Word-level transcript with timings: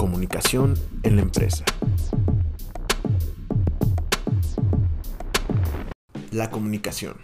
Comunicación 0.00 0.78
en 1.02 1.16
la 1.16 1.20
empresa. 1.20 1.62
La 6.30 6.50
comunicación. 6.50 7.16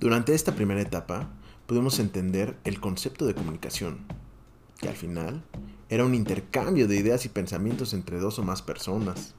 Durante 0.00 0.34
esta 0.34 0.54
primera 0.54 0.80
etapa 0.80 1.28
pudimos 1.66 1.98
entender 1.98 2.56
el 2.64 2.80
concepto 2.80 3.26
de 3.26 3.34
comunicación, 3.34 4.06
que 4.78 4.88
al 4.88 4.96
final 4.96 5.44
era 5.90 6.06
un 6.06 6.14
intercambio 6.14 6.88
de 6.88 6.96
ideas 6.96 7.26
y 7.26 7.28
pensamientos 7.28 7.92
entre 7.92 8.18
dos 8.20 8.38
o 8.38 8.42
más 8.42 8.62
personas. 8.62 9.34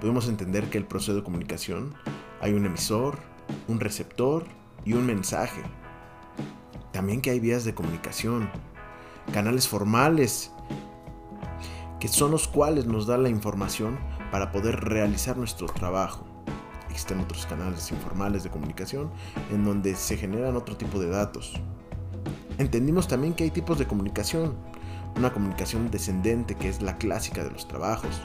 Pudimos 0.00 0.26
entender 0.26 0.68
que 0.68 0.78
el 0.78 0.84
proceso 0.84 1.14
de 1.14 1.22
comunicación 1.22 1.94
hay 2.40 2.54
un 2.54 2.66
emisor, 2.66 3.20
un 3.68 3.78
receptor 3.78 4.46
y 4.84 4.94
un 4.94 5.06
mensaje. 5.06 5.62
También 6.92 7.20
que 7.20 7.30
hay 7.30 7.38
vías 7.38 7.64
de 7.64 7.72
comunicación, 7.72 8.50
canales 9.32 9.68
formales, 9.68 10.50
que 12.00 12.08
son 12.08 12.30
los 12.30 12.48
cuales 12.48 12.86
nos 12.86 13.06
dan 13.06 13.22
la 13.22 13.28
información 13.28 13.98
para 14.30 14.52
poder 14.52 14.80
realizar 14.80 15.36
nuestro 15.36 15.66
trabajo. 15.66 16.26
Existen 16.90 17.20
otros 17.20 17.46
canales 17.46 17.90
informales 17.90 18.42
de 18.42 18.50
comunicación 18.50 19.10
en 19.50 19.64
donde 19.64 19.94
se 19.94 20.16
generan 20.16 20.56
otro 20.56 20.76
tipo 20.76 20.98
de 20.98 21.08
datos. 21.08 21.54
Entendimos 22.58 23.08
también 23.08 23.34
que 23.34 23.44
hay 23.44 23.50
tipos 23.50 23.78
de 23.78 23.86
comunicación. 23.86 24.54
Una 25.16 25.32
comunicación 25.32 25.90
descendente, 25.90 26.54
que 26.54 26.68
es 26.68 26.82
la 26.82 26.96
clásica 26.96 27.44
de 27.44 27.50
los 27.50 27.68
trabajos. 27.68 28.22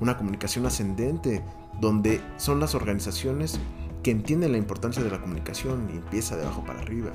Una 0.00 0.16
comunicación 0.16 0.66
ascendente, 0.66 1.42
donde 1.80 2.20
son 2.36 2.60
las 2.60 2.74
organizaciones 2.74 3.58
que 4.02 4.10
entienden 4.10 4.52
la 4.52 4.58
importancia 4.58 5.02
de 5.02 5.10
la 5.10 5.20
comunicación 5.20 5.88
y 5.92 5.96
empieza 5.96 6.36
de 6.36 6.44
abajo 6.44 6.64
para 6.64 6.80
arriba 6.80 7.12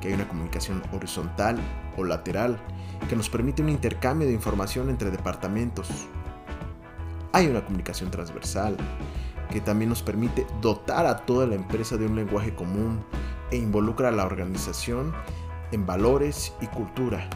que 0.00 0.08
hay 0.08 0.14
una 0.14 0.28
comunicación 0.28 0.82
horizontal 0.92 1.58
o 1.96 2.04
lateral 2.04 2.58
que 3.08 3.16
nos 3.16 3.28
permite 3.28 3.62
un 3.62 3.68
intercambio 3.68 4.26
de 4.26 4.34
información 4.34 4.90
entre 4.90 5.10
departamentos. 5.10 5.88
Hay 7.32 7.46
una 7.46 7.64
comunicación 7.64 8.10
transversal 8.10 8.76
que 9.50 9.60
también 9.60 9.88
nos 9.88 10.02
permite 10.02 10.46
dotar 10.60 11.06
a 11.06 11.18
toda 11.18 11.46
la 11.46 11.54
empresa 11.54 11.96
de 11.96 12.06
un 12.06 12.16
lenguaje 12.16 12.54
común 12.54 13.00
e 13.50 13.56
involucra 13.56 14.08
a 14.08 14.12
la 14.12 14.26
organización 14.26 15.12
en 15.72 15.86
valores 15.86 16.52
y 16.60 16.66
cultura. 16.66 17.28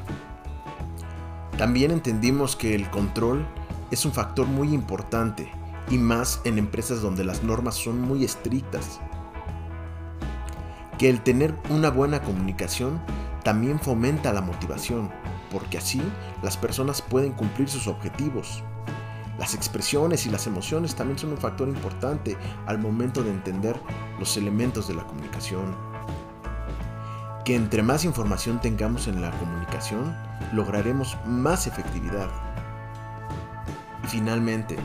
También 1.56 1.90
entendimos 1.90 2.56
que 2.56 2.74
el 2.74 2.90
control 2.90 3.46
es 3.90 4.04
un 4.04 4.12
factor 4.12 4.46
muy 4.46 4.72
importante 4.74 5.50
y 5.90 5.98
más 5.98 6.40
en 6.44 6.58
empresas 6.58 7.02
donde 7.02 7.24
las 7.24 7.42
normas 7.42 7.74
son 7.74 8.00
muy 8.00 8.24
estrictas 8.24 9.00
que 11.02 11.10
el 11.10 11.20
tener 11.20 11.52
una 11.68 11.90
buena 11.90 12.22
comunicación 12.22 13.00
también 13.42 13.80
fomenta 13.80 14.32
la 14.32 14.40
motivación, 14.40 15.10
porque 15.50 15.78
así 15.78 16.00
las 16.44 16.56
personas 16.56 17.02
pueden 17.02 17.32
cumplir 17.32 17.68
sus 17.68 17.88
objetivos. 17.88 18.62
Las 19.36 19.56
expresiones 19.56 20.26
y 20.26 20.30
las 20.30 20.46
emociones 20.46 20.94
también 20.94 21.18
son 21.18 21.32
un 21.32 21.38
factor 21.38 21.66
importante 21.66 22.36
al 22.66 22.78
momento 22.78 23.24
de 23.24 23.32
entender 23.32 23.74
los 24.20 24.36
elementos 24.36 24.86
de 24.86 24.94
la 24.94 25.04
comunicación. 25.04 25.74
Que 27.44 27.56
entre 27.56 27.82
más 27.82 28.04
información 28.04 28.60
tengamos 28.60 29.08
en 29.08 29.20
la 29.20 29.32
comunicación, 29.32 30.16
lograremos 30.52 31.18
más 31.26 31.66
efectividad. 31.66 32.28
Y 34.04 34.06
finalmente, 34.06 34.76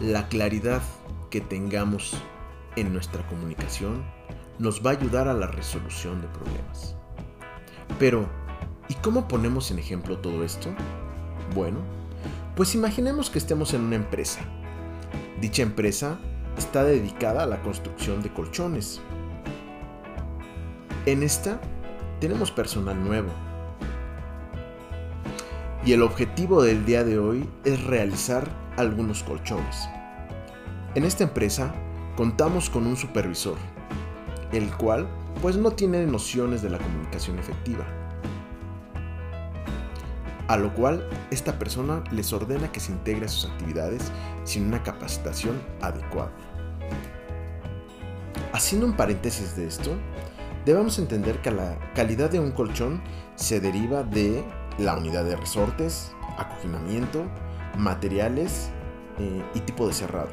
la 0.00 0.28
claridad 0.28 0.80
que 1.28 1.42
tengamos 1.42 2.16
en 2.74 2.94
nuestra 2.94 3.22
comunicación 3.28 4.02
nos 4.62 4.80
va 4.80 4.90
a 4.90 4.92
ayudar 4.94 5.26
a 5.26 5.34
la 5.34 5.48
resolución 5.48 6.20
de 6.20 6.28
problemas. 6.28 6.94
Pero, 7.98 8.28
¿y 8.88 8.94
cómo 8.94 9.26
ponemos 9.26 9.72
en 9.72 9.80
ejemplo 9.80 10.18
todo 10.18 10.44
esto? 10.44 10.68
Bueno, 11.52 11.78
pues 12.54 12.76
imaginemos 12.76 13.28
que 13.28 13.38
estemos 13.38 13.74
en 13.74 13.80
una 13.80 13.96
empresa. 13.96 14.38
Dicha 15.40 15.62
empresa 15.62 16.20
está 16.56 16.84
dedicada 16.84 17.42
a 17.42 17.46
la 17.46 17.60
construcción 17.60 18.22
de 18.22 18.32
colchones. 18.32 19.00
En 21.06 21.24
esta 21.24 21.60
tenemos 22.20 22.52
personal 22.52 23.02
nuevo. 23.02 23.30
Y 25.84 25.92
el 25.92 26.02
objetivo 26.02 26.62
del 26.62 26.86
día 26.86 27.02
de 27.02 27.18
hoy 27.18 27.48
es 27.64 27.82
realizar 27.82 28.48
algunos 28.76 29.24
colchones. 29.24 29.88
En 30.94 31.02
esta 31.02 31.24
empresa 31.24 31.74
contamos 32.14 32.70
con 32.70 32.86
un 32.86 32.96
supervisor, 32.96 33.56
el 34.52 34.70
cual 34.76 35.08
pues 35.40 35.56
no 35.56 35.72
tiene 35.72 36.06
nociones 36.06 36.62
de 36.62 36.70
la 36.70 36.78
comunicación 36.78 37.38
efectiva. 37.38 37.84
A 40.48 40.56
lo 40.56 40.74
cual 40.74 41.08
esta 41.30 41.58
persona 41.58 42.04
les 42.12 42.32
ordena 42.32 42.70
que 42.70 42.80
se 42.80 42.92
integre 42.92 43.26
a 43.26 43.28
sus 43.28 43.50
actividades 43.50 44.12
sin 44.44 44.66
una 44.66 44.82
capacitación 44.82 45.60
adecuada. 45.80 46.32
Haciendo 48.52 48.86
un 48.86 48.92
paréntesis 48.92 49.56
de 49.56 49.66
esto, 49.66 49.92
debemos 50.66 50.98
entender 50.98 51.40
que 51.40 51.50
la 51.50 51.78
calidad 51.94 52.30
de 52.30 52.38
un 52.38 52.50
colchón 52.50 53.02
se 53.34 53.60
deriva 53.60 54.02
de 54.02 54.44
la 54.78 54.96
unidad 54.96 55.24
de 55.24 55.36
resortes, 55.36 56.12
acoginamiento, 56.36 57.24
materiales 57.78 58.68
eh, 59.18 59.42
y 59.54 59.60
tipo 59.60 59.86
de 59.86 59.94
cerrado. 59.94 60.30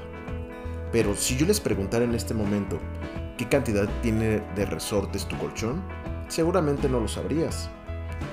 Pero 0.91 1.15
si 1.15 1.37
yo 1.37 1.45
les 1.45 1.59
preguntara 1.59 2.03
en 2.03 2.15
este 2.15 2.33
momento 2.33 2.79
qué 3.39 3.47
cantidad 3.47 3.87
tiene 4.01 4.41
de 4.53 4.65
resortes 4.65 5.25
tu 5.25 5.37
colchón, 5.37 5.81
seguramente 6.27 6.89
no 6.89 6.99
lo 6.99 7.07
sabrías. 7.07 7.69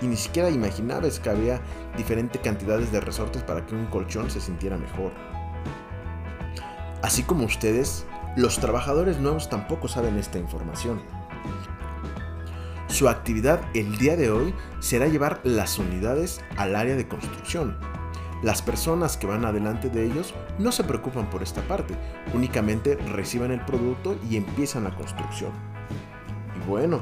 Y 0.02 0.06
ni 0.08 0.16
siquiera 0.16 0.50
imaginabas 0.50 1.20
que 1.20 1.30
había 1.30 1.60
diferentes 1.96 2.42
cantidades 2.42 2.90
de 2.90 3.00
resortes 3.00 3.44
para 3.44 3.64
que 3.64 3.76
un 3.76 3.86
colchón 3.86 4.28
se 4.32 4.40
sintiera 4.40 4.76
mejor. 4.76 5.12
Así 7.02 7.22
como 7.22 7.44
ustedes, 7.44 8.04
los 8.36 8.58
trabajadores 8.58 9.20
nuevos 9.20 9.48
tampoco 9.48 9.86
saben 9.86 10.18
esta 10.18 10.40
información. 10.40 11.00
Su 12.88 13.08
actividad 13.08 13.60
el 13.74 13.98
día 13.98 14.16
de 14.16 14.32
hoy 14.32 14.52
será 14.80 15.06
llevar 15.06 15.40
las 15.44 15.78
unidades 15.78 16.40
al 16.56 16.74
área 16.74 16.96
de 16.96 17.06
construcción, 17.06 17.78
las 18.42 18.60
personas 18.60 19.16
que 19.16 19.26
van 19.26 19.44
adelante 19.44 19.88
de 19.88 20.04
ellos 20.04 20.34
no 20.58 20.70
se 20.70 20.84
preocupan 20.84 21.30
por 21.30 21.42
esta 21.42 21.62
parte, 21.62 21.94
únicamente 22.34 22.96
reciben 22.96 23.50
el 23.50 23.64
producto 23.64 24.18
y 24.28 24.36
empiezan 24.36 24.84
la 24.84 24.94
construcción. 24.94 25.50
Y 26.54 26.68
bueno, 26.68 27.00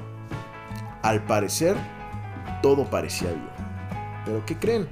al 1.03 1.25
parecer 1.25 1.77
todo 2.63 2.85
parecía 2.85 3.31
bien. 3.31 3.49
Pero 4.25 4.47
¿qué 4.47 4.57
creen? 4.57 4.89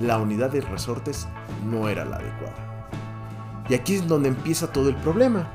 La 0.00 0.18
unidad 0.18 0.50
de 0.50 0.62
resortes 0.62 1.28
no 1.64 1.88
era 1.88 2.04
la 2.04 2.16
adecuada. 2.16 2.88
Y 3.68 3.74
aquí 3.74 3.94
es 3.94 4.08
donde 4.08 4.28
empieza 4.28 4.72
todo 4.72 4.88
el 4.88 4.96
problema. 4.96 5.48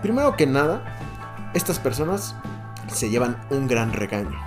Primero 0.00 0.36
que 0.36 0.46
nada, 0.46 1.50
estas 1.54 1.80
personas 1.80 2.36
se 2.86 3.10
llevan 3.10 3.40
un 3.50 3.66
gran 3.66 3.92
regaño. 3.92 4.38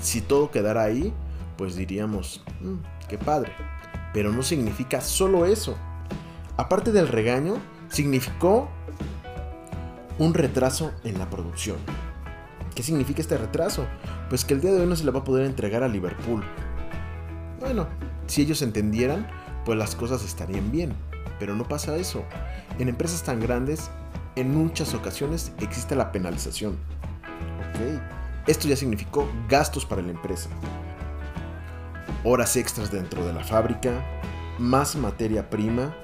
Si 0.00 0.20
todo 0.20 0.50
quedara 0.50 0.82
ahí, 0.82 1.14
pues 1.56 1.76
diríamos, 1.76 2.42
mm, 2.60 3.06
qué 3.08 3.18
padre 3.18 3.52
pero 4.12 4.32
no 4.32 4.42
significa 4.42 5.00
solo 5.00 5.46
eso. 5.46 5.76
Aparte 6.56 6.92
del 6.92 7.08
regaño, 7.08 7.56
significó 7.88 8.68
un 10.18 10.34
retraso 10.34 10.92
en 11.04 11.18
la 11.18 11.30
producción. 11.30 11.78
¿Qué 12.74 12.82
significa 12.82 13.20
este 13.20 13.38
retraso? 13.38 13.86
Pues 14.28 14.44
que 14.44 14.54
el 14.54 14.60
día 14.60 14.72
de 14.72 14.80
hoy 14.80 14.86
no 14.86 14.96
se 14.96 15.04
le 15.04 15.10
va 15.10 15.20
a 15.20 15.24
poder 15.24 15.46
entregar 15.46 15.82
a 15.82 15.88
Liverpool. 15.88 16.42
Bueno, 17.60 17.86
si 18.26 18.42
ellos 18.42 18.62
entendieran, 18.62 19.26
pues 19.64 19.78
las 19.78 19.94
cosas 19.94 20.24
estarían 20.24 20.70
bien. 20.70 20.94
Pero 21.38 21.54
no 21.54 21.64
pasa 21.64 21.96
eso. 21.96 22.24
En 22.78 22.88
empresas 22.88 23.22
tan 23.22 23.40
grandes, 23.40 23.90
en 24.36 24.54
muchas 24.54 24.94
ocasiones 24.94 25.52
existe 25.60 25.96
la 25.96 26.12
penalización. 26.12 26.76
Esto 28.46 28.68
ya 28.68 28.76
significó 28.76 29.28
gastos 29.48 29.84
para 29.84 30.02
la 30.02 30.10
empresa 30.10 30.48
horas 32.24 32.56
extras 32.56 32.90
dentro 32.90 33.24
de 33.24 33.32
la 33.32 33.44
fábrica, 33.44 34.04
más 34.58 34.96
materia 34.96 35.50
prima, 35.50 35.94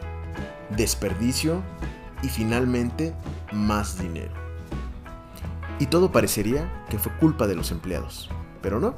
desperdicio 0.77 1.63
y 2.23 2.29
finalmente 2.29 3.15
más 3.53 3.99
dinero. 3.99 4.33
Y 5.79 5.87
todo 5.87 6.11
parecería 6.11 6.85
que 6.89 6.99
fue 6.99 7.13
culpa 7.19 7.47
de 7.47 7.55
los 7.55 7.71
empleados, 7.71 8.31
pero 8.63 8.81
no. 8.81 8.97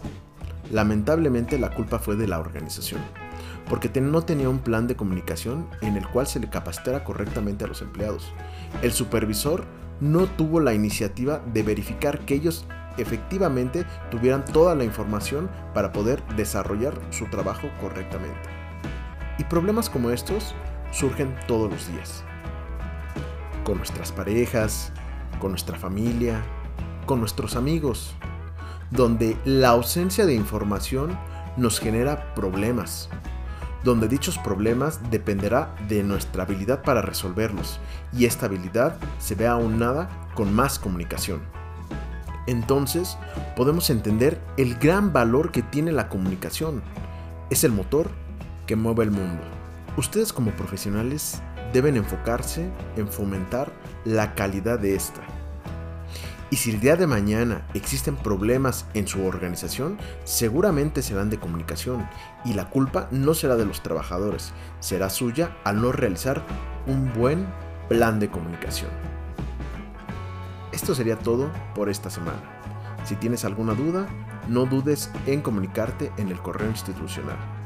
Lamentablemente 0.70 1.58
la 1.58 1.74
culpa 1.74 1.98
fue 1.98 2.16
de 2.16 2.28
la 2.28 2.38
organización, 2.38 3.00
porque 3.68 4.00
no 4.00 4.22
tenía 4.22 4.48
un 4.48 4.60
plan 4.60 4.86
de 4.86 4.96
comunicación 4.96 5.66
en 5.82 5.96
el 5.96 6.08
cual 6.08 6.26
se 6.26 6.40
le 6.40 6.48
capacitara 6.48 7.04
correctamente 7.04 7.64
a 7.64 7.68
los 7.68 7.82
empleados. 7.82 8.32
El 8.80 8.92
supervisor 8.92 9.66
no 10.00 10.26
tuvo 10.26 10.60
la 10.60 10.72
iniciativa 10.72 11.42
de 11.52 11.62
verificar 11.62 12.20
que 12.20 12.34
ellos 12.34 12.64
efectivamente 13.00 13.84
tuvieran 14.10 14.44
toda 14.44 14.74
la 14.74 14.84
información 14.84 15.50
para 15.74 15.92
poder 15.92 16.22
desarrollar 16.36 16.94
su 17.10 17.26
trabajo 17.26 17.68
correctamente. 17.80 18.48
Y 19.38 19.44
problemas 19.44 19.88
como 19.88 20.10
estos 20.10 20.54
surgen 20.92 21.34
todos 21.46 21.70
los 21.70 21.88
días. 21.88 22.24
Con 23.64 23.78
nuestras 23.78 24.12
parejas, 24.12 24.92
con 25.38 25.50
nuestra 25.52 25.78
familia, 25.78 26.42
con 27.06 27.20
nuestros 27.20 27.56
amigos, 27.56 28.14
donde 28.90 29.36
la 29.44 29.70
ausencia 29.70 30.26
de 30.26 30.34
información 30.34 31.18
nos 31.56 31.80
genera 31.80 32.34
problemas. 32.34 33.08
donde 33.82 34.08
dichos 34.08 34.36
problemas 34.36 35.00
dependerá 35.10 35.74
de 35.88 36.02
nuestra 36.02 36.42
habilidad 36.42 36.82
para 36.82 37.00
resolverlos 37.00 37.80
y 38.12 38.26
esta 38.26 38.46
habilidad 38.46 38.96
se 39.18 39.34
vea 39.34 39.52
aunada 39.52 40.10
con 40.34 40.54
más 40.54 40.78
comunicación. 40.78 41.59
Entonces 42.50 43.16
podemos 43.54 43.90
entender 43.90 44.40
el 44.56 44.74
gran 44.74 45.12
valor 45.12 45.52
que 45.52 45.62
tiene 45.62 45.92
la 45.92 46.08
comunicación. 46.08 46.82
Es 47.48 47.62
el 47.62 47.70
motor 47.70 48.10
que 48.66 48.74
mueve 48.74 49.04
el 49.04 49.12
mundo. 49.12 49.40
Ustedes 49.96 50.32
como 50.32 50.50
profesionales 50.50 51.40
deben 51.72 51.96
enfocarse 51.96 52.68
en 52.96 53.06
fomentar 53.06 53.70
la 54.04 54.34
calidad 54.34 54.80
de 54.80 54.96
esta. 54.96 55.20
Y 56.50 56.56
si 56.56 56.72
el 56.72 56.80
día 56.80 56.96
de 56.96 57.06
mañana 57.06 57.64
existen 57.72 58.16
problemas 58.16 58.84
en 58.94 59.06
su 59.06 59.24
organización, 59.24 59.96
seguramente 60.24 61.02
serán 61.02 61.30
de 61.30 61.38
comunicación 61.38 62.08
y 62.44 62.54
la 62.54 62.68
culpa 62.68 63.06
no 63.12 63.34
será 63.34 63.54
de 63.54 63.66
los 63.66 63.80
trabajadores, 63.80 64.52
será 64.80 65.08
suya 65.08 65.56
al 65.62 65.80
no 65.80 65.92
realizar 65.92 66.44
un 66.88 67.12
buen 67.12 67.46
plan 67.88 68.18
de 68.18 68.28
comunicación. 68.28 69.09
Esto 70.72 70.94
sería 70.94 71.18
todo 71.18 71.50
por 71.74 71.88
esta 71.88 72.10
semana. 72.10 72.40
Si 73.04 73.16
tienes 73.16 73.44
alguna 73.44 73.74
duda, 73.74 74.06
no 74.48 74.66
dudes 74.66 75.10
en 75.26 75.40
comunicarte 75.40 76.12
en 76.16 76.28
el 76.28 76.40
correo 76.40 76.68
institucional 76.68 77.59